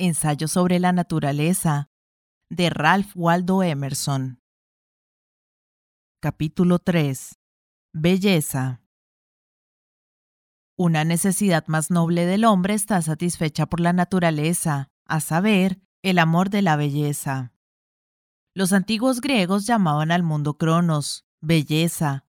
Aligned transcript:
Ensayo 0.00 0.46
sobre 0.46 0.78
la 0.78 0.92
naturaleza, 0.92 1.90
de 2.48 2.70
Ralph 2.70 3.10
Waldo 3.16 3.64
Emerson. 3.64 4.40
Capítulo 6.20 6.78
3. 6.78 7.36
Belleza. 7.92 8.80
Una 10.76 11.02
necesidad 11.02 11.66
más 11.66 11.90
noble 11.90 12.26
del 12.26 12.44
hombre 12.44 12.74
está 12.74 13.02
satisfecha 13.02 13.66
por 13.66 13.80
la 13.80 13.92
naturaleza, 13.92 14.88
a 15.04 15.18
saber, 15.18 15.80
el 16.02 16.20
amor 16.20 16.48
de 16.48 16.62
la 16.62 16.76
belleza. 16.76 17.52
Los 18.54 18.72
antiguos 18.72 19.20
griegos 19.20 19.66
llamaban 19.66 20.12
al 20.12 20.22
mundo 20.22 20.58
Cronos, 20.58 21.26
belleza. 21.40 22.24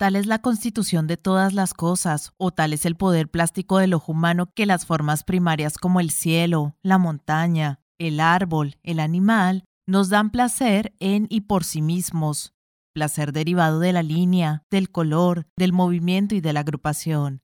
Tal 0.00 0.16
es 0.16 0.24
la 0.24 0.38
constitución 0.38 1.06
de 1.06 1.18
todas 1.18 1.52
las 1.52 1.74
cosas, 1.74 2.32
o 2.38 2.52
tal 2.52 2.72
es 2.72 2.86
el 2.86 2.96
poder 2.96 3.30
plástico 3.30 3.76
del 3.76 3.92
ojo 3.92 4.12
humano 4.12 4.50
que 4.54 4.64
las 4.64 4.86
formas 4.86 5.24
primarias 5.24 5.76
como 5.76 6.00
el 6.00 6.10
cielo, 6.10 6.74
la 6.82 6.96
montaña, 6.96 7.82
el 7.98 8.18
árbol, 8.18 8.78
el 8.82 8.98
animal, 8.98 9.66
nos 9.86 10.08
dan 10.08 10.30
placer 10.30 10.94
en 11.00 11.26
y 11.28 11.42
por 11.42 11.64
sí 11.64 11.82
mismos, 11.82 12.54
placer 12.94 13.32
derivado 13.32 13.78
de 13.78 13.92
la 13.92 14.02
línea, 14.02 14.64
del 14.70 14.90
color, 14.90 15.46
del 15.54 15.74
movimiento 15.74 16.34
y 16.34 16.40
de 16.40 16.54
la 16.54 16.60
agrupación. 16.60 17.42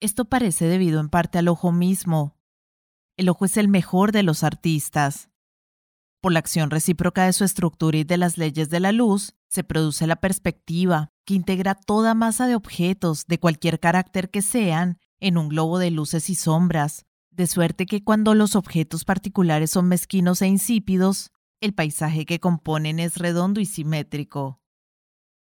Esto 0.00 0.24
parece 0.24 0.64
debido 0.64 0.98
en 0.98 1.08
parte 1.08 1.38
al 1.38 1.46
ojo 1.46 1.70
mismo. 1.70 2.36
El 3.16 3.28
ojo 3.28 3.44
es 3.44 3.56
el 3.58 3.68
mejor 3.68 4.10
de 4.10 4.24
los 4.24 4.42
artistas. 4.42 5.30
Por 6.20 6.32
la 6.32 6.40
acción 6.40 6.70
recíproca 6.70 7.26
de 7.26 7.32
su 7.32 7.44
estructura 7.44 7.96
y 7.98 8.02
de 8.02 8.16
las 8.16 8.38
leyes 8.38 8.70
de 8.70 8.80
la 8.80 8.90
luz, 8.90 9.36
se 9.48 9.62
produce 9.62 10.08
la 10.08 10.16
perspectiva, 10.16 11.13
que 11.24 11.34
integra 11.34 11.74
toda 11.74 12.14
masa 12.14 12.46
de 12.46 12.54
objetos, 12.54 13.26
de 13.26 13.38
cualquier 13.38 13.80
carácter 13.80 14.30
que 14.30 14.42
sean, 14.42 14.98
en 15.20 15.38
un 15.38 15.48
globo 15.48 15.78
de 15.78 15.90
luces 15.90 16.28
y 16.30 16.34
sombras, 16.34 17.06
de 17.30 17.46
suerte 17.46 17.86
que 17.86 18.04
cuando 18.04 18.34
los 18.34 18.56
objetos 18.56 19.04
particulares 19.04 19.70
son 19.70 19.88
mezquinos 19.88 20.42
e 20.42 20.46
insípidos, 20.46 21.32
el 21.60 21.74
paisaje 21.74 22.26
que 22.26 22.40
componen 22.40 22.98
es 22.98 23.16
redondo 23.16 23.60
y 23.60 23.66
simétrico. 23.66 24.60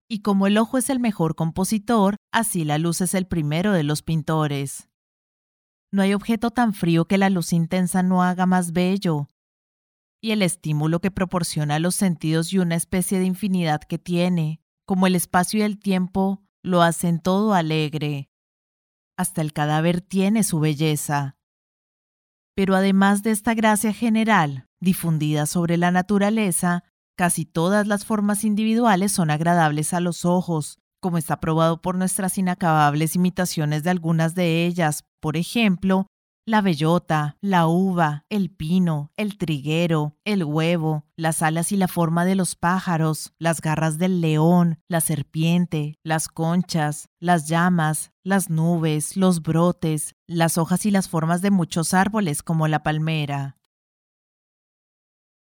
Y 0.09 0.21
como 0.21 0.47
el 0.47 0.57
ojo 0.57 0.79
es 0.79 0.89
el 0.89 1.01
mejor 1.01 1.35
compositor, 1.35 2.17
así 2.33 2.65
la 2.65 2.79
luz 2.79 3.01
es 3.01 3.15
el 3.15 3.27
primero 3.27 3.73
de 3.73 3.83
los 3.83 4.03
pintores. 4.03 4.89
No 5.93 6.03
hay 6.03 6.15
objeto 6.15 6.51
tan 6.51 6.75
frío 6.75 7.07
que 7.07 7.19
la 7.19 7.31
luz 7.31 7.53
intensa 7.53 8.03
no 8.03 8.23
haga 8.23 8.47
más 8.47 8.73
bello, 8.73 9.29
y 10.21 10.33
el 10.33 10.43
estímulo 10.43 11.01
que 11.01 11.11
proporciona 11.11 11.77
a 11.77 11.79
los 11.79 11.95
sentidos 11.95 12.53
y 12.53 12.59
una 12.59 12.75
especie 12.75 13.19
de 13.19 13.27
infinidad 13.27 13.81
que 13.81 13.99
tiene, 13.99 14.61
como 14.87 15.07
el 15.07 15.17
espacio 15.17 15.61
y 15.61 15.63
el 15.63 15.79
tiempo, 15.79 16.43
lo 16.63 16.83
hacen 16.83 17.21
todo 17.21 17.55
alegre. 17.55 18.31
Hasta 19.19 19.43
el 19.43 19.53
cadáver 19.53 20.01
tiene 20.01 20.45
su 20.45 20.61
belleza. 20.61 21.37
Pero 22.55 22.75
además 22.75 23.23
de 23.23 23.33
esta 23.33 23.55
gracia 23.55 23.93
general, 23.93 24.69
difundida 24.81 25.47
sobre 25.47 25.77
la 25.77 25.91
naturaleza, 25.91 26.85
casi 27.17 27.45
todas 27.45 27.87
las 27.87 28.05
formas 28.05 28.45
individuales 28.45 29.13
son 29.13 29.31
agradables 29.31 29.93
a 29.93 30.01
los 30.01 30.25
ojos, 30.25 30.79
como 31.01 31.19
está 31.19 31.41
probado 31.41 31.83
por 31.83 31.97
nuestras 31.97 32.39
inacabables 32.39 33.15
imitaciones 33.17 33.83
de 33.83 33.91
algunas 33.91 34.35
de 34.35 34.67
ellas, 34.67 35.05
por 35.21 35.37
ejemplo, 35.37 36.07
la 36.47 36.61
bellota, 36.61 37.37
la 37.41 37.67
uva, 37.67 38.25
el 38.31 38.51
pino, 38.51 39.11
el 39.17 39.37
triguero, 39.37 40.17
el 40.25 40.45
huevo, 40.45 41.05
las 41.17 41.43
alas 41.43 41.73
y 41.73 41.77
la 41.77 41.89
forma 41.89 42.25
de 42.25 42.37
los 42.37 42.55
pájaros, 42.55 43.35
las 43.41 43.61
garras 43.61 43.99
del 43.99 44.21
león, 44.21 44.79
la 44.87 45.01
serpiente, 45.01 45.99
las 46.05 46.29
conchas, 46.29 47.09
las 47.19 47.49
llamas, 47.49 48.13
las 48.23 48.49
nubes, 48.49 49.17
los 49.17 49.43
brotes, 49.43 50.15
las 50.29 50.57
hojas 50.57 50.87
y 50.87 50.93
las 50.93 51.09
formas 51.09 51.43
de 51.43 51.51
muchos 51.51 51.93
árboles 51.93 52.45
como 52.45 52.69
la 52.69 52.85
palmera. 52.85 53.59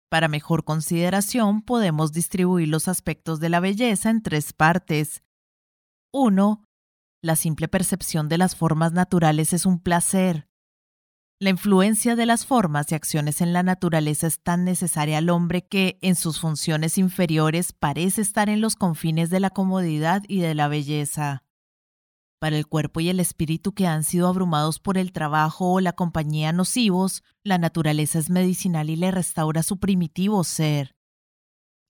Para 0.08 0.28
mejor 0.28 0.64
consideración 0.64 1.60
podemos 1.60 2.12
distribuir 2.12 2.68
los 2.68 2.88
aspectos 2.88 3.38
de 3.38 3.50
la 3.50 3.60
belleza 3.60 4.08
en 4.08 4.22
tres 4.22 4.54
partes. 4.54 5.22
1. 6.14 6.64
La 7.22 7.36
simple 7.36 7.68
percepción 7.68 8.30
de 8.30 8.38
las 8.38 8.56
formas 8.56 8.92
naturales 8.92 9.52
es 9.52 9.66
un 9.66 9.78
placer. 9.78 10.48
La 11.38 11.50
influencia 11.50 12.16
de 12.16 12.24
las 12.24 12.46
formas 12.46 12.90
y 12.90 12.94
acciones 12.94 13.42
en 13.42 13.52
la 13.52 13.62
naturaleza 13.62 14.26
es 14.26 14.40
tan 14.40 14.64
necesaria 14.64 15.18
al 15.18 15.28
hombre 15.28 15.66
que, 15.66 15.98
en 16.00 16.14
sus 16.14 16.40
funciones 16.40 16.96
inferiores, 16.96 17.74
parece 17.74 18.22
estar 18.22 18.48
en 18.48 18.62
los 18.62 18.74
confines 18.74 19.28
de 19.28 19.40
la 19.40 19.50
comodidad 19.50 20.22
y 20.28 20.40
de 20.40 20.54
la 20.54 20.68
belleza. 20.68 21.44
Para 22.38 22.56
el 22.56 22.66
cuerpo 22.66 23.00
y 23.00 23.10
el 23.10 23.20
espíritu 23.20 23.74
que 23.74 23.86
han 23.86 24.02
sido 24.02 24.28
abrumados 24.28 24.78
por 24.78 24.96
el 24.96 25.12
trabajo 25.12 25.74
o 25.74 25.80
la 25.80 25.92
compañía 25.92 26.52
nocivos, 26.52 27.22
la 27.44 27.58
naturaleza 27.58 28.18
es 28.18 28.30
medicinal 28.30 28.88
y 28.88 28.96
le 28.96 29.10
restaura 29.10 29.62
su 29.62 29.78
primitivo 29.78 30.42
ser. 30.42 30.96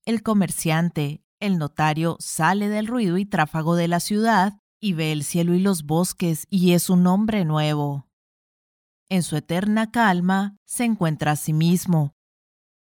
El 0.05 0.25
comerciante, 0.25 1.23
el 1.39 1.59
notario, 1.59 2.17
sale 2.19 2.69
del 2.69 2.89
ruido 2.89 3.17
y 3.17 3.27
tráfago 3.27 3.77
de 3.77 3.87
la 3.87 4.01
ciudad 4.01 4.55
y 4.81 4.95
ve 4.95 5.13
el 5.13 5.23
cielo 5.23 5.55
y 5.55 5.61
los 5.61 5.85
bosques 5.85 6.49
y 6.51 6.73
es 6.73 6.91
un 6.91 7.07
hombre 7.07 7.45
nuevo. 7.45 8.06
En 9.09 9.23
su 9.23 9.37
eterna 9.37 9.91
calma 9.93 10.57
se 10.65 10.85
encuentra 10.85 11.33
a 11.33 11.37
sí 11.37 11.53
mismo. 11.53 12.17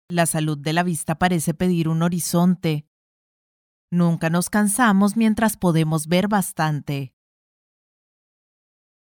La 0.10 0.26
salud 0.26 0.58
de 0.58 0.72
la 0.72 0.84
vista 0.84 1.16
parece 1.16 1.54
pedir 1.54 1.90
un 1.90 2.04
horizonte. 2.04 2.88
Nunca 3.92 4.30
nos 4.30 4.50
cansamos 4.50 5.18
mientras 5.18 5.58
podemos 5.58 6.08
ver 6.08 6.28
bastante. 6.28 7.14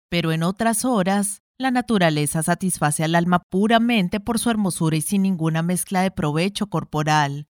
Pero 0.09 0.31
en 0.31 0.43
otras 0.43 0.85
horas, 0.85 1.43
la 1.59 1.71
naturaleza 1.71 2.41
satisface 2.41 3.03
al 3.03 3.15
alma 3.15 3.43
puramente 3.49 4.19
por 4.19 4.39
su 4.39 4.49
hermosura 4.49 4.95
y 4.95 5.01
sin 5.01 5.21
ninguna 5.21 5.61
mezcla 5.61 6.01
de 6.01 6.11
provecho 6.11 6.67
corporal. 6.67 7.47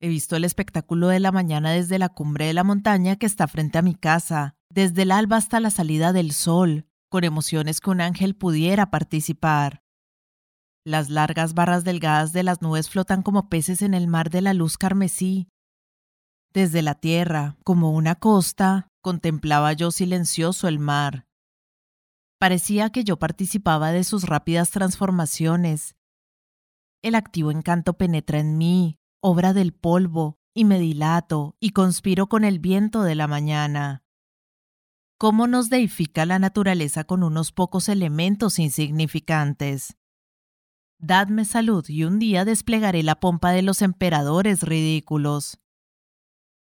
He 0.00 0.08
visto 0.08 0.36
el 0.36 0.44
espectáculo 0.44 1.08
de 1.08 1.20
la 1.20 1.32
mañana 1.32 1.72
desde 1.72 1.98
la 1.98 2.08
cumbre 2.08 2.46
de 2.46 2.54
la 2.54 2.64
montaña 2.64 3.16
que 3.16 3.26
está 3.26 3.48
frente 3.48 3.78
a 3.78 3.82
mi 3.82 3.94
casa, 3.94 4.56
desde 4.70 5.02
el 5.02 5.12
alba 5.12 5.36
hasta 5.36 5.60
la 5.60 5.70
salida 5.70 6.12
del 6.12 6.32
sol, 6.32 6.86
con 7.16 7.24
emociones 7.24 7.80
que 7.80 7.88
un 7.88 8.02
ángel 8.02 8.36
pudiera 8.36 8.90
participar. 8.90 9.82
Las 10.84 11.08
largas 11.08 11.54
barras 11.54 11.82
delgadas 11.82 12.34
de 12.34 12.42
las 12.42 12.60
nubes 12.60 12.90
flotan 12.90 13.22
como 13.22 13.48
peces 13.48 13.80
en 13.80 13.94
el 13.94 14.06
mar 14.06 14.28
de 14.28 14.42
la 14.42 14.52
luz 14.52 14.76
carmesí. 14.76 15.48
Desde 16.52 16.82
la 16.82 16.94
tierra, 16.94 17.56
como 17.64 17.92
una 17.92 18.16
costa, 18.16 18.90
contemplaba 19.00 19.72
yo 19.72 19.92
silencioso 19.92 20.68
el 20.68 20.78
mar. 20.78 21.26
Parecía 22.38 22.90
que 22.90 23.02
yo 23.02 23.18
participaba 23.18 23.92
de 23.92 24.04
sus 24.04 24.24
rápidas 24.24 24.70
transformaciones. 24.70 25.96
El 27.00 27.14
activo 27.14 27.50
encanto 27.50 27.96
penetra 27.96 28.40
en 28.40 28.58
mí, 28.58 28.98
obra 29.22 29.54
del 29.54 29.72
polvo, 29.72 30.36
y 30.52 30.66
me 30.66 30.78
dilato 30.78 31.56
y 31.60 31.70
conspiro 31.70 32.26
con 32.26 32.44
el 32.44 32.58
viento 32.58 33.04
de 33.04 33.14
la 33.14 33.26
mañana 33.26 34.05
cómo 35.18 35.46
nos 35.46 35.70
deifica 35.70 36.26
la 36.26 36.38
naturaleza 36.38 37.04
con 37.04 37.22
unos 37.22 37.52
pocos 37.52 37.88
elementos 37.88 38.58
insignificantes. 38.58 39.96
Dadme 40.98 41.44
salud 41.44 41.84
y 41.88 42.04
un 42.04 42.18
día 42.18 42.44
desplegaré 42.44 43.02
la 43.02 43.20
pompa 43.20 43.50
de 43.50 43.62
los 43.62 43.82
emperadores 43.82 44.62
ridículos. 44.62 45.58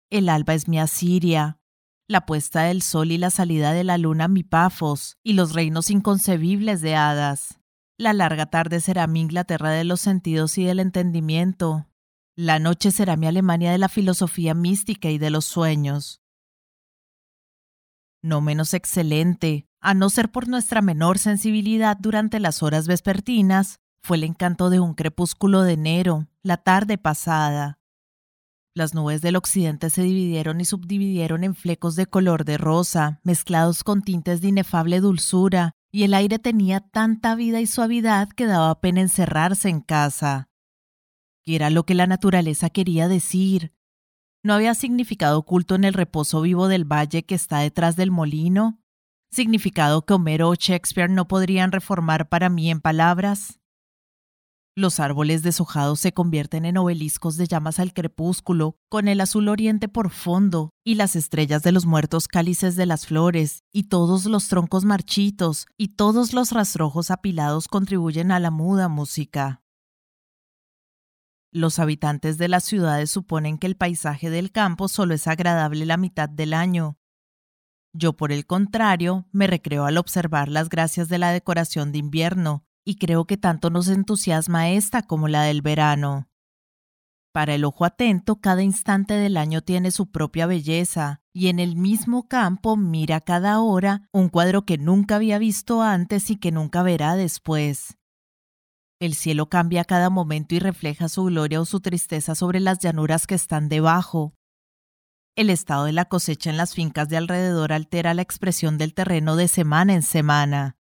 El 0.09 0.29
alba 0.29 0.53
es 0.53 0.67
mi 0.67 0.79
Asiria, 0.79 1.59
la 2.07 2.25
puesta 2.25 2.63
del 2.63 2.81
sol 2.81 3.11
y 3.11 3.17
la 3.17 3.29
salida 3.29 3.71
de 3.71 3.85
la 3.85 3.97
luna 3.97 4.27
mi 4.27 4.43
Pafos, 4.43 5.17
y 5.23 5.33
los 5.33 5.53
reinos 5.53 5.89
inconcebibles 5.89 6.81
de 6.81 6.95
hadas. 6.95 7.59
La 7.97 8.11
larga 8.13 8.47
tarde 8.47 8.81
será 8.81 9.07
mi 9.07 9.21
Inglaterra 9.21 9.69
de 9.69 9.85
los 9.85 10.01
sentidos 10.01 10.57
y 10.57 10.65
del 10.65 10.79
entendimiento. 10.79 11.87
La 12.35 12.59
noche 12.59 12.91
será 12.91 13.15
mi 13.15 13.27
Alemania 13.27 13.71
de 13.71 13.77
la 13.77 13.89
filosofía 13.89 14.53
mística 14.53 15.09
y 15.09 15.17
de 15.17 15.29
los 15.29 15.45
sueños 15.45 16.20
no 18.21 18.41
menos 18.41 18.73
excelente, 18.73 19.67
a 19.79 19.93
no 19.93 20.09
ser 20.09 20.31
por 20.31 20.47
nuestra 20.47 20.81
menor 20.81 21.17
sensibilidad 21.17 21.97
durante 21.99 22.39
las 22.39 22.61
horas 22.61 22.87
vespertinas, 22.87 23.79
fue 24.03 24.17
el 24.17 24.23
encanto 24.23 24.69
de 24.69 24.79
un 24.79 24.93
crepúsculo 24.93 25.61
de 25.63 25.73
enero, 25.73 26.27
la 26.43 26.57
tarde 26.57 26.97
pasada. 26.97 27.79
Las 28.73 28.93
nubes 28.93 29.21
del 29.21 29.35
occidente 29.35 29.89
se 29.89 30.01
dividieron 30.01 30.61
y 30.61 30.65
subdividieron 30.65 31.43
en 31.43 31.55
flecos 31.55 31.95
de 31.95 32.05
color 32.05 32.45
de 32.45 32.57
rosa, 32.57 33.19
mezclados 33.23 33.83
con 33.83 34.01
tintes 34.01 34.41
de 34.41 34.47
inefable 34.47 35.01
dulzura, 35.01 35.73
y 35.91 36.03
el 36.03 36.13
aire 36.13 36.39
tenía 36.39 36.79
tanta 36.79 37.35
vida 37.35 37.59
y 37.59 37.67
suavidad 37.67 38.29
que 38.29 38.45
daba 38.45 38.79
pena 38.79 39.01
encerrarse 39.01 39.67
en 39.67 39.81
casa. 39.81 40.47
¿Qué 41.43 41.55
era 41.55 41.69
lo 41.69 41.85
que 41.85 41.95
la 41.95 42.07
naturaleza 42.07 42.69
quería 42.69 43.09
decir? 43.09 43.73
¿No 44.43 44.55
había 44.55 44.73
significado 44.73 45.37
oculto 45.37 45.75
en 45.75 45.83
el 45.83 45.93
reposo 45.93 46.41
vivo 46.41 46.67
del 46.67 46.83
valle 46.83 47.23
que 47.23 47.35
está 47.35 47.59
detrás 47.59 47.95
del 47.95 48.09
molino? 48.09 48.81
¿Significado 49.31 50.03
que 50.03 50.13
Homero 50.13 50.49
o 50.49 50.55
Shakespeare 50.55 51.11
no 51.11 51.27
podrían 51.27 51.71
reformar 51.71 52.27
para 52.27 52.49
mí 52.49 52.71
en 52.71 52.81
palabras? 52.81 53.59
Los 54.75 54.99
árboles 54.99 55.43
deshojados 55.43 55.99
se 55.99 56.13
convierten 56.13 56.65
en 56.65 56.77
obeliscos 56.77 57.37
de 57.37 57.45
llamas 57.45 57.79
al 57.79 57.93
crepúsculo, 57.93 58.77
con 58.89 59.07
el 59.07 59.21
azul 59.21 59.47
oriente 59.47 59.87
por 59.87 60.09
fondo, 60.09 60.71
y 60.83 60.95
las 60.95 61.15
estrellas 61.15 61.61
de 61.61 61.73
los 61.73 61.85
muertos 61.85 62.27
cálices 62.27 62.75
de 62.75 62.87
las 62.87 63.05
flores, 63.05 63.63
y 63.71 63.89
todos 63.89 64.25
los 64.25 64.47
troncos 64.47 64.85
marchitos, 64.85 65.67
y 65.77 65.89
todos 65.89 66.33
los 66.33 66.51
rastrojos 66.51 67.11
apilados 67.11 67.67
contribuyen 67.67 68.31
a 68.31 68.39
la 68.39 68.49
muda 68.49 68.87
música. 68.87 69.60
Los 71.53 71.79
habitantes 71.79 72.37
de 72.37 72.47
las 72.47 72.63
ciudades 72.63 73.11
suponen 73.11 73.57
que 73.57 73.67
el 73.67 73.75
paisaje 73.75 74.29
del 74.29 74.51
campo 74.51 74.87
solo 74.87 75.13
es 75.13 75.27
agradable 75.27 75.85
la 75.85 75.97
mitad 75.97 76.29
del 76.29 76.53
año. 76.53 76.97
Yo, 77.93 78.13
por 78.13 78.31
el 78.31 78.45
contrario, 78.45 79.27
me 79.33 79.47
recreo 79.47 79.83
al 79.83 79.97
observar 79.97 80.47
las 80.47 80.69
gracias 80.69 81.09
de 81.09 81.17
la 81.17 81.31
decoración 81.31 81.91
de 81.91 81.97
invierno, 81.97 82.65
y 82.85 82.95
creo 82.95 83.25
que 83.25 83.35
tanto 83.35 83.69
nos 83.69 83.89
entusiasma 83.89 84.69
esta 84.69 85.01
como 85.01 85.27
la 85.27 85.43
del 85.43 85.61
verano. 85.61 86.29
Para 87.33 87.53
el 87.55 87.65
ojo 87.65 87.83
atento, 87.83 88.37
cada 88.37 88.63
instante 88.63 89.13
del 89.15 89.35
año 89.35 89.61
tiene 89.61 89.91
su 89.91 90.09
propia 90.09 90.45
belleza, 90.45 91.21
y 91.33 91.47
en 91.47 91.59
el 91.59 91.75
mismo 91.75 92.29
campo 92.29 92.77
mira 92.77 93.19
cada 93.19 93.59
hora 93.59 94.07
un 94.13 94.29
cuadro 94.29 94.63
que 94.63 94.77
nunca 94.77 95.17
había 95.17 95.37
visto 95.37 95.81
antes 95.81 96.29
y 96.29 96.37
que 96.37 96.51
nunca 96.51 96.81
verá 96.81 97.15
después. 97.15 97.97
El 99.01 99.15
cielo 99.15 99.49
cambia 99.49 99.81
a 99.81 99.85
cada 99.85 100.09
momento 100.09 100.55
y 100.55 100.59
refleja 100.59 101.09
su 101.09 101.25
gloria 101.25 101.59
o 101.59 101.65
su 101.65 101.81
tristeza 101.81 102.35
sobre 102.35 102.61
las 102.61 102.79
llanuras 102.79 103.27
que 103.27 103.35
están 103.35 103.67
debajo. 103.67 104.35
El 105.35 105.49
estado 105.49 105.85
de 105.85 105.91
la 105.91 106.05
cosecha 106.05 106.49
en 106.49 106.57
las 106.57 106.73
fincas 106.73 107.09
de 107.09 107.17
alrededor 107.17 107.73
altera 107.73 108.13
la 108.13 108.21
expresión 108.21 108.77
del 108.77 108.93
terreno 108.93 109.35
de 109.35 109.47
semana 109.49 109.93
en 109.93 110.03
semana 110.03 110.77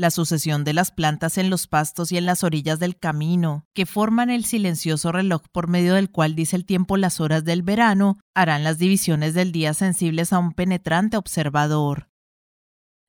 la 0.00 0.10
sucesión 0.10 0.64
de 0.64 0.72
las 0.72 0.90
plantas 0.90 1.38
en 1.38 1.50
los 1.50 1.66
pastos 1.66 2.10
y 2.10 2.16
en 2.16 2.26
las 2.26 2.42
orillas 2.42 2.78
del 2.78 2.98
camino, 2.98 3.66
que 3.74 3.86
forman 3.86 4.30
el 4.30 4.44
silencioso 4.44 5.12
reloj 5.12 5.42
por 5.52 5.68
medio 5.68 5.94
del 5.94 6.10
cual 6.10 6.34
dice 6.34 6.56
el 6.56 6.64
tiempo 6.64 6.96
las 6.96 7.20
horas 7.20 7.44
del 7.44 7.62
verano, 7.62 8.18
harán 8.34 8.64
las 8.64 8.78
divisiones 8.78 9.34
del 9.34 9.52
día 9.52 9.74
sensibles 9.74 10.32
a 10.32 10.38
un 10.38 10.52
penetrante 10.52 11.16
observador. 11.16 12.09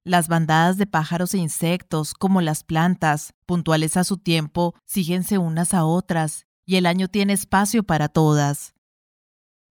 Las 0.03 0.27
bandadas 0.27 0.77
de 0.77 0.87
pájaros 0.87 1.33
e 1.33 1.37
insectos, 1.37 2.13
como 2.13 2.41
las 2.41 2.63
plantas, 2.63 3.33
puntuales 3.45 3.97
a 3.97 4.03
su 4.03 4.17
tiempo, 4.17 4.73
síguense 4.85 5.37
unas 5.37 5.73
a 5.73 5.85
otras, 5.85 6.47
y 6.65 6.77
el 6.77 6.85
año 6.85 7.07
tiene 7.07 7.33
espacio 7.33 7.83
para 7.83 8.07
todas. 8.07 8.73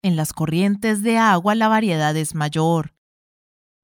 En 0.03 0.17
las 0.17 0.33
corrientes 0.33 1.03
de 1.03 1.19
agua 1.19 1.55
la 1.55 1.69
variedad 1.69 2.17
es 2.17 2.35
mayor, 2.35 2.93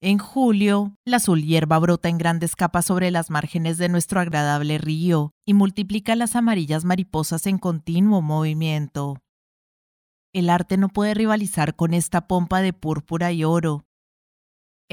en 0.06 0.18
julio, 0.18 0.98
la 1.06 1.16
azul 1.16 1.42
hierba 1.42 1.78
brota 1.78 2.10
en 2.10 2.18
grandes 2.18 2.56
capas 2.56 2.84
sobre 2.84 3.10
las 3.10 3.30
márgenes 3.30 3.78
de 3.78 3.88
nuestro 3.88 4.20
agradable 4.20 4.76
río 4.76 5.32
y 5.46 5.54
multiplica 5.54 6.14
las 6.14 6.36
amarillas 6.36 6.84
mariposas 6.84 7.46
en 7.46 7.56
continuo 7.56 8.20
movimiento. 8.20 9.16
El 10.34 10.50
arte 10.50 10.76
no 10.76 10.90
puede 10.90 11.14
rivalizar 11.14 11.74
con 11.74 11.94
esta 11.94 12.26
pompa 12.26 12.60
de 12.60 12.74
púrpura 12.74 13.32
y 13.32 13.44
oro. 13.44 13.86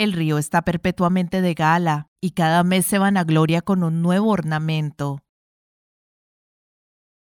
El 0.01 0.13
río 0.13 0.39
está 0.39 0.63
perpetuamente 0.63 1.41
de 1.41 1.53
gala 1.53 2.09
y 2.19 2.31
cada 2.31 2.63
mes 2.63 2.87
se 2.87 2.97
vanagloria 2.97 3.61
con 3.61 3.83
un 3.83 4.01
nuevo 4.01 4.31
ornamento. 4.31 5.23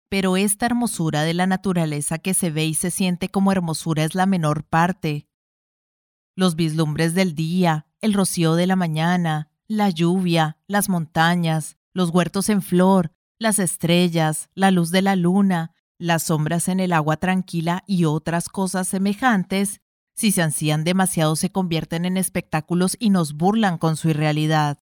Pero 0.08 0.36
esta 0.36 0.66
hermosura 0.66 1.22
de 1.22 1.34
la 1.34 1.46
naturaleza 1.46 2.18
que 2.18 2.34
se 2.34 2.50
ve 2.50 2.64
y 2.64 2.74
se 2.74 2.90
siente 2.90 3.28
como 3.28 3.52
hermosura 3.52 4.02
es 4.02 4.16
la 4.16 4.26
menor 4.26 4.64
parte, 4.64 5.28
los 6.34 6.56
vislumbres 6.56 7.14
del 7.14 7.36
día, 7.36 7.86
el 8.00 8.12
rocío 8.12 8.56
de 8.56 8.66
la 8.66 8.74
mañana, 8.74 9.52
la 9.68 9.88
lluvia, 9.90 10.58
las 10.66 10.88
montañas, 10.88 11.76
los 11.92 12.10
huertos 12.10 12.48
en 12.48 12.60
flor, 12.60 13.12
las 13.38 13.60
estrellas, 13.60 14.50
la 14.56 14.72
luz 14.72 14.90
de 14.90 15.02
la 15.02 15.14
luna, 15.14 15.76
las 15.96 16.24
sombras 16.24 16.66
en 16.66 16.80
el 16.80 16.92
agua 16.92 17.18
tranquila 17.18 17.84
y 17.86 18.04
otras 18.04 18.48
cosas 18.48 18.88
semejantes, 18.88 19.80
si 20.14 20.30
se 20.30 20.42
ansían 20.42 20.84
demasiado 20.84 21.36
se 21.36 21.50
convierten 21.50 22.04
en 22.04 22.16
espectáculos 22.16 22.96
y 22.98 23.10
nos 23.10 23.34
burlan 23.34 23.78
con 23.78 23.96
su 23.96 24.10
irrealidad. 24.10 24.78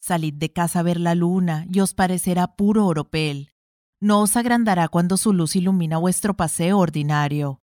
Salid 0.00 0.34
de 0.34 0.52
casa 0.52 0.80
a 0.80 0.82
ver 0.82 1.00
la 1.00 1.14
luna 1.14 1.66
y 1.72 1.80
os 1.80 1.94
parecerá 1.94 2.56
puro 2.56 2.86
oropel. 2.86 3.52
No 4.00 4.20
os 4.20 4.36
agrandará 4.36 4.88
cuando 4.88 5.16
su 5.16 5.32
luz 5.32 5.56
ilumina 5.56 5.98
vuestro 5.98 6.36
paseo 6.36 6.78
ordinario. 6.78 7.60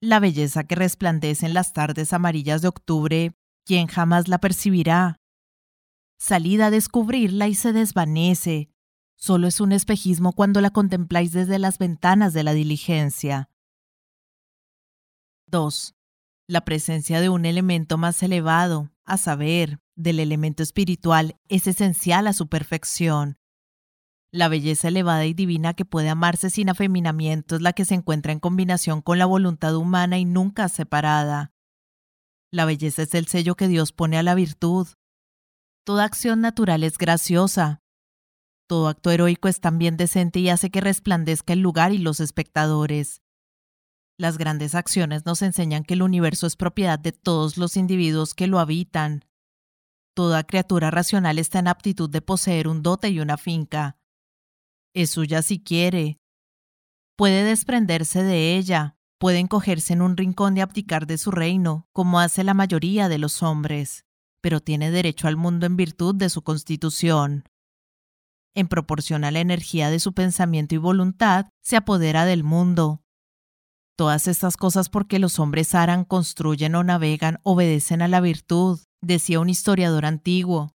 La 0.00 0.20
belleza 0.20 0.64
que 0.64 0.74
resplandece 0.74 1.46
en 1.46 1.54
las 1.54 1.72
tardes 1.72 2.12
amarillas 2.12 2.62
de 2.62 2.68
octubre, 2.68 3.36
¿quién 3.64 3.86
jamás 3.86 4.28
la 4.28 4.38
percibirá? 4.38 5.20
Salid 6.18 6.60
a 6.60 6.70
descubrirla 6.70 7.48
y 7.48 7.54
se 7.54 7.72
desvanece. 7.72 8.70
Solo 9.16 9.46
es 9.46 9.60
un 9.60 9.72
espejismo 9.72 10.32
cuando 10.32 10.60
la 10.60 10.70
contempláis 10.70 11.32
desde 11.32 11.58
las 11.58 11.78
ventanas 11.78 12.32
de 12.32 12.44
la 12.44 12.52
diligencia. 12.52 13.48
2. 15.48 15.94
La 16.48 16.64
presencia 16.64 17.20
de 17.20 17.28
un 17.28 17.44
elemento 17.44 17.98
más 17.98 18.22
elevado, 18.22 18.90
a 19.04 19.16
saber, 19.16 19.78
del 19.94 20.18
elemento 20.20 20.62
espiritual, 20.62 21.36
es 21.48 21.66
esencial 21.66 22.26
a 22.26 22.32
su 22.32 22.48
perfección. 22.48 23.38
La 24.32 24.48
belleza 24.48 24.88
elevada 24.88 25.24
y 25.24 25.34
divina 25.34 25.74
que 25.74 25.84
puede 25.84 26.08
amarse 26.08 26.50
sin 26.50 26.68
afeminamiento 26.68 27.56
es 27.56 27.62
la 27.62 27.72
que 27.72 27.84
se 27.84 27.94
encuentra 27.94 28.32
en 28.32 28.40
combinación 28.40 29.02
con 29.02 29.18
la 29.18 29.26
voluntad 29.26 29.76
humana 29.76 30.18
y 30.18 30.24
nunca 30.24 30.68
separada. 30.68 31.52
La 32.50 32.64
belleza 32.64 33.02
es 33.02 33.14
el 33.14 33.26
sello 33.26 33.54
que 33.54 33.68
Dios 33.68 33.92
pone 33.92 34.18
a 34.18 34.22
la 34.22 34.34
virtud. 34.34 34.88
Toda 35.84 36.04
acción 36.04 36.40
natural 36.40 36.82
es 36.82 36.98
graciosa. 36.98 37.80
Todo 38.68 38.88
acto 38.88 39.12
heroico 39.12 39.46
es 39.46 39.60
también 39.60 39.96
decente 39.96 40.40
y 40.40 40.48
hace 40.48 40.70
que 40.70 40.80
resplandezca 40.80 41.52
el 41.52 41.60
lugar 41.60 41.92
y 41.92 41.98
los 41.98 42.18
espectadores. 42.18 43.22
Las 44.18 44.38
grandes 44.38 44.74
acciones 44.74 45.26
nos 45.26 45.42
enseñan 45.42 45.84
que 45.84 45.94
el 45.94 46.02
universo 46.02 46.46
es 46.46 46.56
propiedad 46.56 46.98
de 46.98 47.12
todos 47.12 47.58
los 47.58 47.76
individuos 47.76 48.34
que 48.34 48.46
lo 48.46 48.58
habitan. 48.58 49.24
Toda 50.14 50.44
criatura 50.44 50.90
racional 50.90 51.38
está 51.38 51.58
en 51.58 51.68
aptitud 51.68 52.08
de 52.08 52.22
poseer 52.22 52.68
un 52.68 52.82
dote 52.82 53.10
y 53.10 53.20
una 53.20 53.36
finca 53.36 53.98
es 54.96 55.10
suya 55.10 55.42
si 55.42 55.62
quiere. 55.62 56.18
Puede 57.16 57.44
desprenderse 57.44 58.22
de 58.22 58.56
ella, 58.56 58.96
puede 59.18 59.38
encogerse 59.40 59.92
en 59.92 60.00
un 60.00 60.16
rincón 60.16 60.56
y 60.56 60.62
abdicar 60.62 61.06
de 61.06 61.18
su 61.18 61.30
reino, 61.30 61.86
como 61.92 62.18
hace 62.18 62.44
la 62.44 62.54
mayoría 62.54 63.10
de 63.10 63.18
los 63.18 63.42
hombres, 63.42 64.06
pero 64.40 64.60
tiene 64.60 64.90
derecho 64.90 65.28
al 65.28 65.36
mundo 65.36 65.66
en 65.66 65.76
virtud 65.76 66.14
de 66.14 66.30
su 66.30 66.42
constitución. 66.42 67.44
En 68.54 68.68
proporción 68.68 69.24
a 69.24 69.30
la 69.30 69.40
energía 69.40 69.90
de 69.90 70.00
su 70.00 70.14
pensamiento 70.14 70.74
y 70.74 70.78
voluntad, 70.78 71.50
se 71.60 71.76
apodera 71.76 72.24
del 72.24 72.42
mundo. 72.42 73.02
Todas 73.96 74.28
estas 74.28 74.58
cosas 74.58 74.90
porque 74.90 75.18
los 75.18 75.38
hombres 75.38 75.74
aran, 75.74 76.04
construyen 76.04 76.74
o 76.74 76.84
navegan, 76.84 77.38
obedecen 77.44 78.02
a 78.02 78.08
la 78.08 78.20
virtud, 78.20 78.78
decía 79.00 79.40
un 79.40 79.48
historiador 79.48 80.04
antiguo. 80.04 80.74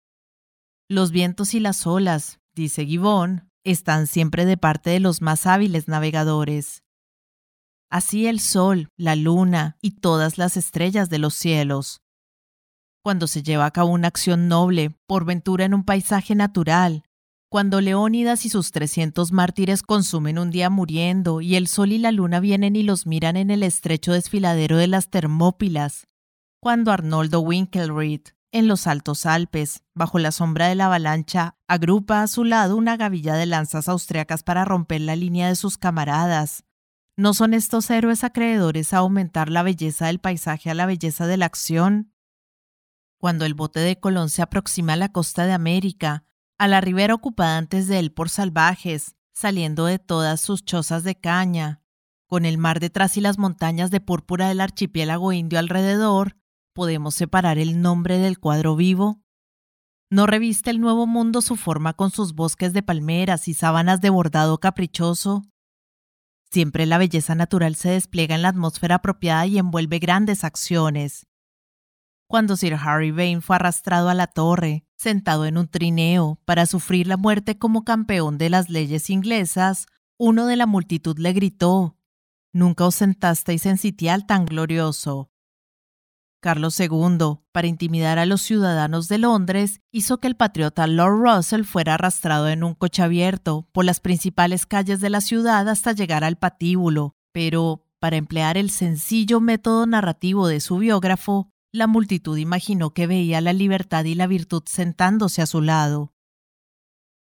Los 0.88 1.10
vientos 1.10 1.52
y 1.54 1.60
las 1.60 1.84
olas, 1.86 2.38
dice 2.54 2.86
Gibbon, 2.86 3.50
están 3.64 4.06
siempre 4.06 4.44
de 4.44 4.56
parte 4.56 4.90
de 4.90 5.00
los 5.00 5.20
más 5.20 5.46
hábiles 5.46 5.88
navegadores. 5.88 6.84
Así 7.90 8.28
el 8.28 8.38
sol, 8.38 8.88
la 8.96 9.16
luna 9.16 9.78
y 9.82 9.92
todas 9.92 10.38
las 10.38 10.56
estrellas 10.56 11.10
de 11.10 11.18
los 11.18 11.34
cielos. 11.34 12.02
Cuando 13.02 13.26
se 13.26 13.42
lleva 13.42 13.66
a 13.66 13.70
cabo 13.72 13.90
una 13.90 14.08
acción 14.08 14.46
noble, 14.46 14.96
por 15.06 15.24
ventura 15.24 15.64
en 15.64 15.74
un 15.74 15.84
paisaje 15.84 16.36
natural, 16.36 17.02
cuando 17.48 17.80
Leónidas 17.80 18.44
y 18.44 18.50
sus 18.50 18.72
trescientos 18.72 19.32
mártires 19.32 19.82
consumen 19.82 20.38
un 20.38 20.50
día 20.50 20.68
muriendo 20.68 21.40
y 21.40 21.56
el 21.56 21.66
sol 21.66 21.92
y 21.92 21.98
la 21.98 22.12
luna 22.12 22.40
vienen 22.40 22.76
y 22.76 22.82
los 22.82 23.06
miran 23.06 23.36
en 23.36 23.50
el 23.50 23.62
estrecho 23.62 24.12
desfiladero 24.12 24.76
de 24.76 24.86
las 24.86 25.08
Termópilas, 25.08 26.08
cuando 26.60 26.92
Arnoldo 26.92 27.40
Winkelried 27.40 28.20
en 28.50 28.66
los 28.66 28.86
altos 28.86 29.26
Alpes, 29.26 29.82
bajo 29.94 30.18
la 30.18 30.32
sombra 30.32 30.68
de 30.68 30.74
la 30.74 30.86
avalancha, 30.86 31.56
agrupa 31.66 32.22
a 32.22 32.28
su 32.28 32.44
lado 32.44 32.76
una 32.76 32.96
gavilla 32.96 33.34
de 33.34 33.44
lanzas 33.44 33.88
austriacas 33.88 34.42
para 34.42 34.64
romper 34.64 35.02
la 35.02 35.16
línea 35.16 35.48
de 35.48 35.56
sus 35.56 35.76
camaradas. 35.76 36.64
¿No 37.14 37.34
son 37.34 37.52
estos 37.52 37.90
héroes 37.90 38.24
acreedores 38.24 38.94
a 38.94 38.98
aumentar 38.98 39.50
la 39.50 39.62
belleza 39.62 40.06
del 40.06 40.18
paisaje 40.18 40.70
a 40.70 40.74
la 40.74 40.86
belleza 40.86 41.26
de 41.26 41.36
la 41.36 41.46
acción? 41.46 42.14
Cuando 43.18 43.44
el 43.44 43.52
bote 43.52 43.80
de 43.80 44.00
Colón 44.00 44.30
se 44.30 44.40
aproxima 44.40 44.94
a 44.94 44.96
la 44.96 45.12
costa 45.12 45.44
de 45.44 45.52
América, 45.52 46.24
a 46.58 46.68
la 46.68 46.80
ribera 46.80 47.14
ocupada 47.14 47.56
antes 47.56 47.86
de 47.86 48.00
él 48.00 48.12
por 48.12 48.28
salvajes, 48.28 49.14
saliendo 49.32 49.86
de 49.86 49.98
todas 49.98 50.40
sus 50.40 50.64
chozas 50.64 51.04
de 51.04 51.14
caña, 51.14 51.82
con 52.26 52.44
el 52.44 52.58
mar 52.58 52.80
detrás 52.80 53.16
y 53.16 53.20
las 53.20 53.38
montañas 53.38 53.90
de 53.90 54.00
púrpura 54.00 54.48
del 54.48 54.60
archipiélago 54.60 55.32
indio 55.32 55.58
alrededor, 55.58 56.36
podemos 56.74 57.14
separar 57.14 57.58
el 57.58 57.80
nombre 57.80 58.18
del 58.18 58.38
cuadro 58.38 58.76
vivo? 58.76 59.22
¿No 60.10 60.26
reviste 60.26 60.70
el 60.70 60.80
nuevo 60.80 61.06
mundo 61.06 61.42
su 61.42 61.56
forma 61.56 61.94
con 61.94 62.10
sus 62.10 62.34
bosques 62.34 62.72
de 62.72 62.82
palmeras 62.82 63.46
y 63.46 63.54
sábanas 63.54 64.00
de 64.00 64.10
bordado 64.10 64.58
caprichoso? 64.58 65.42
Siempre 66.50 66.86
la 66.86 66.98
belleza 66.98 67.34
natural 67.34 67.74
se 67.76 67.90
despliega 67.90 68.34
en 68.34 68.42
la 68.42 68.48
atmósfera 68.48 68.96
apropiada 68.96 69.46
y 69.46 69.58
envuelve 69.58 69.98
grandes 69.98 70.44
acciones. 70.44 71.26
Cuando 72.26 72.56
Sir 72.56 72.74
Harry 72.74 73.10
Vane 73.10 73.42
fue 73.42 73.56
arrastrado 73.56 74.08
a 74.08 74.14
la 74.14 74.26
torre, 74.26 74.87
sentado 74.98 75.46
en 75.46 75.56
un 75.56 75.68
trineo 75.68 76.38
para 76.44 76.66
sufrir 76.66 77.06
la 77.06 77.16
muerte 77.16 77.56
como 77.56 77.84
campeón 77.84 78.36
de 78.36 78.50
las 78.50 78.68
leyes 78.68 79.08
inglesas, 79.08 79.86
uno 80.18 80.46
de 80.46 80.56
la 80.56 80.66
multitud 80.66 81.18
le 81.18 81.32
gritó, 81.32 81.94
Nunca 82.52 82.86
os 82.86 82.96
sentasteis 82.96 83.66
en 83.66 83.78
sitial 83.78 84.26
tan 84.26 84.44
glorioso. 84.46 85.30
Carlos 86.40 86.78
II, 86.80 87.40
para 87.52 87.66
intimidar 87.66 88.18
a 88.18 88.26
los 88.26 88.42
ciudadanos 88.42 89.08
de 89.08 89.18
Londres, 89.18 89.80
hizo 89.90 90.18
que 90.18 90.28
el 90.28 90.36
patriota 90.36 90.86
Lord 90.86 91.20
Russell 91.20 91.64
fuera 91.64 91.94
arrastrado 91.94 92.48
en 92.48 92.64
un 92.64 92.74
coche 92.74 93.02
abierto 93.02 93.68
por 93.72 93.84
las 93.84 94.00
principales 94.00 94.66
calles 94.66 95.00
de 95.00 95.10
la 95.10 95.20
ciudad 95.20 95.68
hasta 95.68 95.92
llegar 95.92 96.24
al 96.24 96.36
patíbulo, 96.36 97.16
pero, 97.32 97.84
para 97.98 98.16
emplear 98.16 98.56
el 98.56 98.70
sencillo 98.70 99.40
método 99.40 99.86
narrativo 99.86 100.48
de 100.48 100.60
su 100.60 100.78
biógrafo, 100.78 101.52
la 101.72 101.86
multitud 101.86 102.36
imaginó 102.38 102.90
que 102.90 103.06
veía 103.06 103.40
la 103.40 103.52
libertad 103.52 104.04
y 104.04 104.14
la 104.14 104.26
virtud 104.26 104.62
sentándose 104.66 105.42
a 105.42 105.46
su 105.46 105.60
lado. 105.60 106.14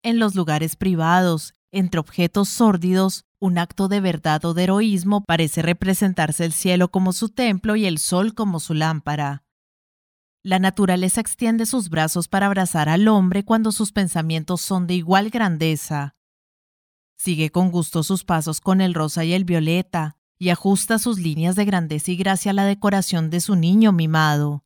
En 0.03 0.19
los 0.19 0.35
lugares 0.35 0.77
privados, 0.77 1.55
entre 1.73 1.99
objetos 2.01 2.49
sórdidos, 2.49 3.25
un 3.39 3.59
acto 3.59 3.89
de 3.89 4.01
verdad 4.01 4.45
o 4.45 4.55
de 4.55 4.65
heroísmo 4.65 5.25
parece 5.25 5.63
representarse 5.63 6.45
el 6.45 6.53
cielo 6.53 6.91
como 6.91 7.13
su 7.13 7.29
templo 7.29 7.77
y 7.77 7.87
el 7.87 7.99
sol 7.99 8.35
como 8.35 8.61
su 8.61 8.73
lámpara. 8.73 9.43
La 10.43 10.61
naturaleza 10.61 11.21
extiende 11.21 11.67
sus 11.67 11.89
brazos 11.91 12.29
para 12.29 12.47
abrazar 12.47 12.89
al 12.89 13.09
hombre 13.09 13.45
cuando 13.45 13.73
sus 13.73 13.91
pensamientos 13.91 14.61
son 14.61 14.87
de 14.87 14.95
igual 14.95 15.31
grandeza. 15.31 16.15
Sigue 17.19 17.51
con 17.51 17.73
gusto 17.73 18.05
sus 18.05 18.25
pasos 18.25 18.61
con 18.61 18.81
el 18.81 18.95
rosa 18.95 19.25
y 19.25 19.33
el 19.33 19.45
violeta, 19.45 20.16
y 20.39 20.51
ajusta 20.51 20.99
sus 20.99 21.19
líneas 21.19 21.57
de 21.57 21.65
grandeza 21.65 22.11
y 22.11 22.17
gracia 22.17 22.51
a 22.51 22.55
la 22.55 22.65
decoración 22.65 23.31
de 23.31 23.41
su 23.41 23.57
niño 23.57 23.93
mimado. 23.93 24.65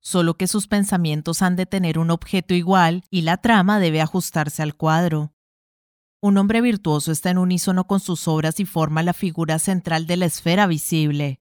Solo 0.00 0.34
que 0.34 0.46
sus 0.46 0.66
pensamientos 0.66 1.42
han 1.42 1.56
de 1.56 1.66
tener 1.66 1.98
un 1.98 2.10
objeto 2.10 2.54
igual 2.54 3.04
y 3.10 3.22
la 3.22 3.38
trama 3.38 3.80
debe 3.80 4.02
ajustarse 4.02 4.62
al 4.62 4.76
cuadro. 4.76 5.32
Un 6.20 6.38
hombre 6.38 6.60
virtuoso 6.60 7.12
está 7.12 7.30
en 7.30 7.38
unísono 7.38 7.86
con 7.86 8.00
sus 8.00 8.28
obras 8.28 8.60
y 8.60 8.66
forma 8.66 9.02
la 9.02 9.12
figura 9.12 9.58
central 9.58 10.06
de 10.06 10.16
la 10.16 10.26
esfera 10.26 10.66
visible. 10.66 11.40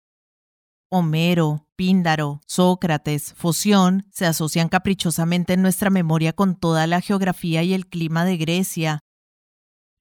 Homero, 0.89 1.68
Píndaro, 1.75 2.42
Sócrates, 2.46 3.34
Foción 3.34 4.06
se 4.12 4.25
asocian 4.25 4.70
caprichosamente 4.70 5.53
en 5.53 5.62
nuestra 5.62 5.89
memoria 5.89 6.34
con 6.34 6.56
toda 6.56 6.86
la 6.86 7.01
geografía 7.01 7.63
y 7.63 7.74
el 7.74 7.88
clima 7.88 8.25
de 8.25 8.38
Grecia. 8.38 9.02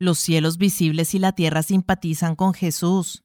Los 0.03 0.19
cielos 0.19 0.59
visibles 0.59 1.15
y 1.15 1.21
la 1.21 1.31
tierra 1.31 1.63
simpatizan 1.63 2.35
con 2.35 2.55
Jesús. 2.55 3.23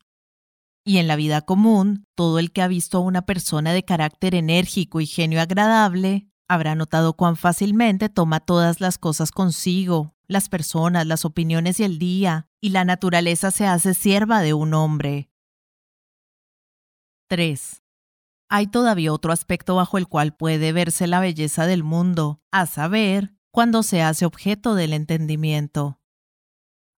Y 0.86 1.00
en 1.00 1.08
la 1.08 1.16
vida 1.16 1.42
común, 1.42 2.06
todo 2.14 2.38
el 2.38 2.52
que 2.52 2.62
ha 2.62 2.68
visto 2.68 3.00
a 3.00 3.02
una 3.02 3.24
persona 3.24 3.74
de 3.74 3.84
carácter 3.84 4.36
enérgico 4.36 5.02
y 5.02 5.08
genio 5.08 5.42
agradable 5.42 6.28
habrá 6.48 6.76
notado 6.76 7.14
cuán 7.14 7.36
fácilmente 7.36 8.10
toma 8.10 8.42
todas 8.42 8.80
las 8.80 9.00
cosas 9.00 9.32
consigo, 9.32 10.14
las 10.28 10.50
personas, 10.50 11.08
las 11.08 11.26
opiniones 11.26 11.80
y 11.80 11.84
el 11.84 11.98
día, 11.98 12.48
y 12.62 12.70
la 12.70 12.86
naturaleza 12.86 13.50
se 13.50 13.66
hace 13.66 13.96
sierva 13.96 14.44
de 14.44 14.54
un 14.54 14.76
hombre. 14.76 15.32
3. 17.28 17.82
Hay 18.50 18.68
todavía 18.68 19.14
otro 19.14 19.32
aspecto 19.32 19.74
bajo 19.74 19.98
el 19.98 20.08
cual 20.08 20.36
puede 20.36 20.74
verse 20.74 21.08
la 21.08 21.22
belleza 21.22 21.66
del 21.66 21.84
mundo, 21.84 22.40
a 22.52 22.68
saber, 22.68 23.34
cuando 23.50 23.82
se 23.82 24.04
hace 24.04 24.28
objeto 24.28 24.76
del 24.76 24.94
entendimiento. 24.94 25.98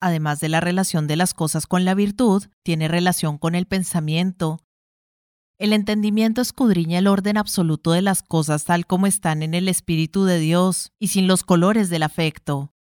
Además 0.02 0.40
de 0.40 0.50
la 0.50 0.62
relación 0.62 1.08
de 1.08 1.16
las 1.16 1.34
cosas 1.34 1.68
con 1.68 1.84
la 1.84 1.94
virtud, 1.94 2.46
tiene 2.64 2.88
relación 2.88 3.38
con 3.38 3.56
el 3.56 3.66
pensamiento. 3.66 4.62
El 5.58 5.74
entendimiento 5.74 6.40
escudriña 6.40 7.00
el 7.00 7.08
orden 7.08 7.38
absoluto 7.38 7.92
de 7.92 8.02
las 8.02 8.24
cosas 8.24 8.64
tal 8.64 8.86
como 8.86 9.08
están 9.08 9.44
en 9.44 9.54
el 9.54 9.68
Espíritu 9.68 10.24
de 10.24 10.40
Dios 10.40 10.94
y 11.00 11.10
sin 11.10 11.28
los 11.28 11.44
colores 11.44 11.90
del 11.90 12.04
afecto. 12.04 12.74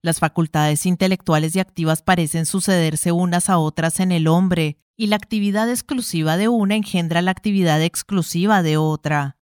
Las 0.00 0.20
facultades 0.20 0.86
intelectuales 0.86 1.56
y 1.56 1.60
activas 1.60 2.02
parecen 2.02 2.46
sucederse 2.46 3.10
unas 3.10 3.50
a 3.50 3.58
otras 3.58 3.98
en 3.98 4.12
el 4.12 4.28
hombre, 4.28 4.78
y 4.96 5.06
la 5.06 5.16
actividad 5.16 5.70
exclusiva 5.70 6.36
de 6.36 6.48
una 6.48 6.74
engendra 6.74 7.22
la 7.22 7.30
actividad 7.30 7.82
exclusiva 7.82 8.62
de 8.62 8.76
otra. 8.76 9.38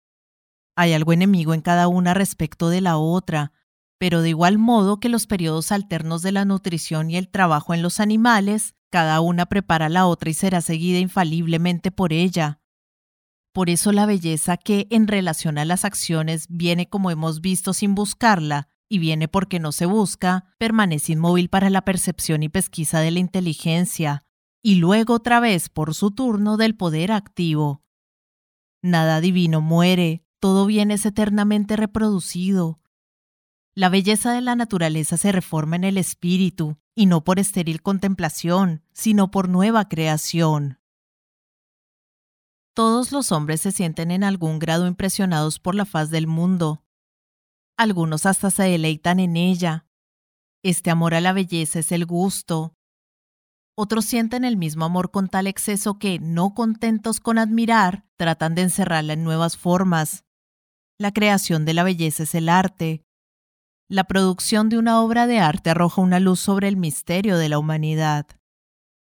Hay 0.77 0.93
algo 0.93 1.11
enemigo 1.11 1.53
en 1.53 1.61
cada 1.61 1.89
una 1.89 2.13
respecto 2.13 2.69
de 2.69 2.79
la 2.79 2.97
otra, 2.97 3.51
pero 4.01 4.23
de 4.23 4.29
igual 4.29 4.57
modo 4.57 4.99
que 4.99 5.09
los 5.09 5.27
periodos 5.27 5.71
alternos 5.71 6.23
de 6.23 6.31
la 6.31 6.43
nutrición 6.43 7.11
y 7.11 7.17
el 7.17 7.29
trabajo 7.29 7.75
en 7.75 7.83
los 7.83 7.99
animales, 7.99 8.73
cada 8.89 9.21
una 9.21 9.45
prepara 9.45 9.85
a 9.85 9.89
la 9.89 10.07
otra 10.07 10.31
y 10.31 10.33
será 10.33 10.61
seguida 10.61 10.97
infaliblemente 10.97 11.91
por 11.91 12.11
ella. 12.11 12.61
Por 13.53 13.69
eso 13.69 13.91
la 13.91 14.07
belleza 14.07 14.57
que, 14.57 14.87
en 14.89 15.07
relación 15.07 15.59
a 15.59 15.65
las 15.65 15.85
acciones, 15.85 16.47
viene 16.49 16.89
como 16.89 17.11
hemos 17.11 17.41
visto 17.41 17.73
sin 17.73 17.93
buscarla, 17.93 18.69
y 18.89 18.97
viene 18.97 19.27
porque 19.27 19.59
no 19.59 19.71
se 19.71 19.85
busca, 19.85 20.55
permanece 20.57 21.11
inmóvil 21.11 21.49
para 21.49 21.69
la 21.69 21.85
percepción 21.85 22.41
y 22.41 22.49
pesquisa 22.49 23.01
de 23.01 23.11
la 23.11 23.19
inteligencia, 23.19 24.23
y 24.63 24.77
luego 24.77 25.13
otra 25.13 25.39
vez 25.39 25.69
por 25.69 25.93
su 25.93 26.09
turno 26.09 26.57
del 26.57 26.75
poder 26.75 27.11
activo. 27.11 27.83
Nada 28.81 29.21
divino 29.21 29.61
muere, 29.61 30.25
todo 30.39 30.65
bien 30.65 30.89
es 30.89 31.05
eternamente 31.05 31.75
reproducido. 31.75 32.80
La 33.73 33.89
belleza 33.89 34.33
de 34.33 34.41
la 34.41 34.55
naturaleza 34.55 35.17
se 35.17 35.31
reforma 35.31 35.75
en 35.75 35.83
el 35.83 35.97
espíritu, 35.97 36.77
y 36.93 37.05
no 37.05 37.23
por 37.23 37.39
estéril 37.39 37.81
contemplación, 37.81 38.83
sino 38.93 39.31
por 39.31 39.47
nueva 39.47 39.87
creación. 39.87 40.79
Todos 42.73 43.11
los 43.11 43.31
hombres 43.31 43.61
se 43.61 43.71
sienten 43.71 44.11
en 44.11 44.23
algún 44.23 44.59
grado 44.59 44.87
impresionados 44.87 45.59
por 45.59 45.75
la 45.75 45.85
faz 45.85 46.09
del 46.09 46.27
mundo, 46.27 46.83
algunos 47.81 48.27
hasta 48.27 48.51
se 48.51 48.61
deleitan 48.61 49.19
en 49.19 49.35
ella. 49.35 49.87
Este 50.61 50.91
amor 50.91 51.15
a 51.15 51.19
la 51.19 51.33
belleza 51.33 51.79
es 51.79 51.91
el 51.91 52.05
gusto. 52.05 52.75
Otros 53.75 54.05
sienten 54.05 54.45
el 54.45 54.55
mismo 54.55 54.85
amor 54.85 55.09
con 55.09 55.29
tal 55.29 55.47
exceso 55.47 55.97
que, 55.97 56.19
no 56.19 56.53
contentos 56.53 57.19
con 57.19 57.39
admirar, 57.39 58.05
tratan 58.17 58.53
de 58.53 58.61
encerrarla 58.61 59.13
en 59.13 59.23
nuevas 59.23 59.57
formas. 59.57 60.25
La 60.99 61.11
creación 61.11 61.65
de 61.65 61.73
la 61.73 61.81
belleza 61.81 62.21
es 62.21 62.35
el 62.35 62.49
arte. 62.49 63.03
La 63.91 64.05
producción 64.05 64.69
de 64.69 64.77
una 64.77 65.01
obra 65.01 65.27
de 65.27 65.39
arte 65.39 65.69
arroja 65.69 65.99
una 65.99 66.21
luz 66.21 66.39
sobre 66.39 66.69
el 66.69 66.77
misterio 66.77 67.37
de 67.37 67.49
la 67.49 67.59
humanidad. 67.59 68.25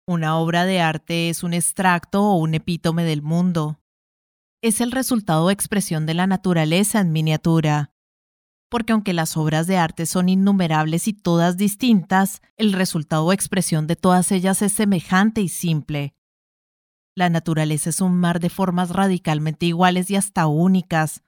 Una 0.06 0.36
obra 0.36 0.66
de 0.66 0.82
arte 0.82 1.30
es 1.30 1.42
un 1.42 1.54
extracto 1.54 2.22
o 2.22 2.36
un 2.36 2.54
epítome 2.54 3.02
del 3.04 3.22
mundo. 3.22 3.80
Es 4.62 4.82
el 4.82 4.92
resultado 4.92 5.46
o 5.46 5.50
expresión 5.50 6.04
de 6.04 6.12
la 6.12 6.26
naturaleza 6.26 7.00
en 7.00 7.10
miniatura 7.10 7.94
porque 8.68 8.92
aunque 8.92 9.14
las 9.14 9.38
obras 9.38 9.66
de 9.66 9.78
arte 9.78 10.04
son 10.04 10.28
innumerables 10.28 11.08
y 11.08 11.14
todas 11.14 11.56
distintas, 11.56 12.42
el 12.58 12.74
resultado 12.74 13.24
o 13.24 13.32
expresión 13.32 13.86
de 13.86 13.96
todas 13.96 14.30
ellas 14.30 14.60
es 14.60 14.74
semejante 14.74 15.40
y 15.40 15.48
simple. 15.48 16.14
La 17.14 17.30
naturaleza 17.30 17.88
es 17.88 18.02
un 18.02 18.18
mar 18.18 18.40
de 18.40 18.50
formas 18.50 18.90
radicalmente 18.90 19.64
iguales 19.64 20.10
y 20.10 20.16
hasta 20.16 20.46
únicas. 20.48 21.22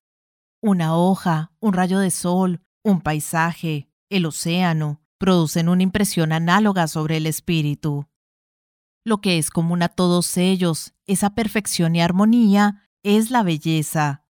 Una 0.61 0.95
hoja, 0.95 1.52
un 1.61 1.73
rayo 1.73 2.00
de 2.00 2.11
sol, 2.11 2.61
un 2.85 3.00
paisaje, 3.00 3.88
el 4.11 4.26
océano, 4.26 5.00
producen 5.18 5.68
una 5.68 5.82
impresión 5.82 6.32
análoga 6.32 6.88
sobre 6.88 7.16
el 7.16 7.26
espíritu. 7.26 8.06
Lo 9.04 9.20
que 9.20 9.38
es 9.38 9.50
común 9.50 9.82
a 9.82 9.88
todos 9.88 10.37
ellos, 10.37 10.94
esa 11.06 11.35
perfección 11.35 11.97
y 11.97 12.00
armonía, 12.00 12.88
es 13.02 13.30
la 13.30 13.42
belleza. 13.42 14.25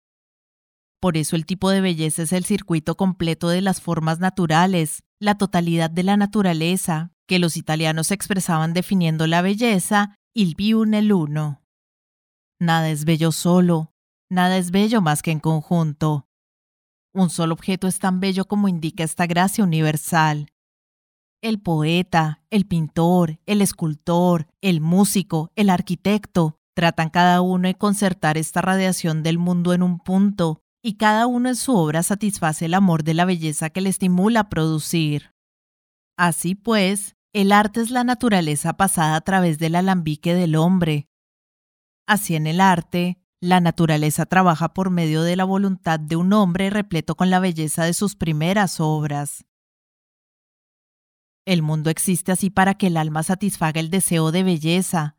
Por 1.00 1.16
eso 1.16 1.36
el 1.36 1.46
tipo 1.46 1.70
de 1.70 1.80
belleza 1.80 2.22
es 2.22 2.32
el 2.32 2.44
circuito 2.44 2.96
completo 2.96 3.48
de 3.48 3.60
las 3.60 3.80
formas 3.80 4.20
naturales, 4.20 5.02
la 5.20 5.36
totalidad 5.36 5.90
de 5.90 6.02
la 6.02 6.16
naturaleza, 6.16 7.12
que 7.26 7.38
los 7.38 7.56
italianos 7.56 8.10
expresaban 8.10 8.72
definiendo 8.72 9.26
la 9.26 9.42
belleza 9.42 10.16
il 10.34 10.56
più 10.56 10.80
uno. 10.80 11.62
Nada 12.58 12.90
es 12.90 13.04
bello 13.04 13.32
solo, 13.32 13.92
nada 14.30 14.56
es 14.56 14.70
bello 14.70 15.00
más 15.00 15.22
que 15.22 15.30
en 15.30 15.40
conjunto. 15.40 16.26
Un 17.14 17.30
solo 17.30 17.54
objeto 17.54 17.86
es 17.86 18.00
tan 18.00 18.18
bello 18.18 18.44
como 18.44 18.68
indica 18.68 19.04
esta 19.04 19.26
gracia 19.26 19.62
universal. 19.62 20.48
El 21.40 21.60
poeta, 21.60 22.42
el 22.50 22.66
pintor, 22.66 23.38
el 23.46 23.62
escultor, 23.62 24.48
el 24.60 24.80
músico, 24.80 25.52
el 25.54 25.70
arquitecto, 25.70 26.58
tratan 26.74 27.10
cada 27.10 27.40
uno 27.40 27.68
de 27.68 27.76
concertar 27.76 28.36
esta 28.36 28.62
radiación 28.62 29.22
del 29.22 29.38
mundo 29.38 29.72
en 29.72 29.84
un 29.84 30.00
punto, 30.00 30.60
y 30.82 30.94
cada 30.94 31.28
uno 31.28 31.48
en 31.48 31.56
su 31.56 31.76
obra 31.76 32.02
satisface 32.02 32.64
el 32.64 32.74
amor 32.74 33.04
de 33.04 33.14
la 33.14 33.24
belleza 33.24 33.70
que 33.70 33.80
le 33.80 33.90
estimula 33.90 34.40
a 34.40 34.48
producir. 34.48 35.32
Así 36.18 36.56
pues, 36.56 37.14
el 37.32 37.52
arte 37.52 37.80
es 37.80 37.90
la 37.90 38.02
naturaleza 38.04 38.76
pasada 38.76 39.16
a 39.16 39.20
través 39.20 39.58
del 39.58 39.76
alambique 39.76 40.34
del 40.34 40.56
hombre. 40.56 41.06
Así 42.06 42.34
en 42.34 42.46
el 42.46 42.60
arte, 42.60 43.18
la 43.44 43.60
naturaleza 43.60 44.24
trabaja 44.24 44.72
por 44.72 44.88
medio 44.88 45.22
de 45.22 45.36
la 45.36 45.44
voluntad 45.44 46.00
de 46.00 46.16
un 46.16 46.32
hombre 46.32 46.70
repleto 46.70 47.14
con 47.14 47.28
la 47.28 47.40
belleza 47.40 47.84
de 47.84 47.92
sus 47.92 48.16
primeras 48.16 48.80
obras. 48.80 49.44
El 51.44 51.60
mundo 51.60 51.90
existe 51.90 52.32
así 52.32 52.48
para 52.48 52.74
que 52.74 52.86
el 52.86 52.96
alma 52.96 53.22
satisfaga 53.22 53.80
el 53.80 53.90
deseo 53.90 54.32
de 54.32 54.44
belleza. 54.44 55.18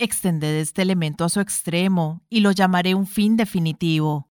Extended 0.00 0.56
este 0.56 0.82
elemento 0.82 1.24
a 1.24 1.28
su 1.28 1.38
extremo 1.38 2.24
y 2.28 2.40
lo 2.40 2.50
llamaré 2.50 2.96
un 2.96 3.06
fin 3.06 3.36
definitivo. 3.36 4.28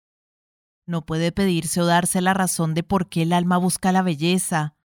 No 0.87 1.05
puede 1.05 1.31
pedirse 1.31 1.81
o 1.81 1.85
darse 1.85 2.19
la 2.19 2.33
razón 2.33 2.73
de 2.73 2.81
por 2.81 3.09
qué 3.09 3.21
el 3.21 3.33
alma 3.33 3.57
busca 3.57 3.91
la 3.91 4.01
belleza. 4.01 4.75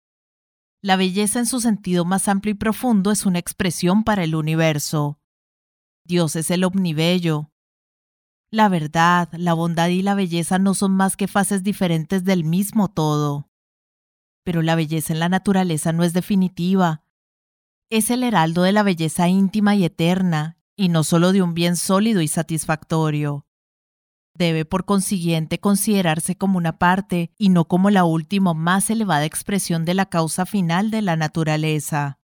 La 0.83 0.97
belleza 0.97 1.39
en 1.39 1.47
su 1.47 1.63
sentido 1.63 2.05
más 2.05 2.29
amplio 2.29 2.53
y 2.53 2.59
profundo 2.59 3.11
es 3.11 3.25
una 3.25 3.39
expresión 3.39 4.05
para 4.05 4.23
el 4.23 4.35
universo. 4.35 5.19
Dios 6.05 6.37
es 6.37 6.51
el 6.51 6.65
omnibello. 6.65 7.52
La 8.53 8.69
verdad, 8.69 9.31
la 9.33 9.55
bondad 9.55 9.89
y 9.89 10.03
la 10.03 10.15
belleza 10.15 10.59
no 10.59 10.75
son 10.75 10.93
más 10.93 11.17
que 11.17 11.27
fases 11.27 11.63
diferentes 11.63 12.23
del 12.23 12.45
mismo 12.45 12.89
todo. 12.89 13.49
Pero 14.45 14.61
la 14.61 14.75
belleza 14.75 15.15
en 15.15 15.21
la 15.21 15.31
naturaleza 15.31 15.93
no 15.93 16.05
es 16.05 16.13
definitiva. 16.13 17.03
Es 17.89 18.11
el 18.11 18.23
heraldo 18.23 18.63
de 18.63 18.73
la 18.73 18.83
belleza 18.83 19.27
íntima 19.27 19.75
y 19.75 19.87
eterna, 19.87 20.59
y 20.77 20.91
no 20.91 21.03
solo 21.03 21.33
de 21.33 21.41
un 21.41 21.55
bien 21.55 21.77
sólido 21.77 22.21
y 22.21 22.29
satisfactorio. 22.29 23.47
Debe 24.35 24.67
por 24.67 24.85
consiguiente 24.85 25.59
considerarse 25.59 26.37
como 26.37 26.59
una 26.59 26.79
parte 26.79 27.33
y 27.39 27.49
no 27.49 27.69
como 27.69 27.89
la 27.89 28.05
última 28.05 28.53
más 28.53 28.91
elevada 28.91 29.25
expresión 29.25 29.87
de 29.87 29.95
la 29.95 30.07
causa 30.07 30.45
final 30.45 30.91
de 30.91 31.01
la 31.01 31.17
naturaleza. 31.17 32.19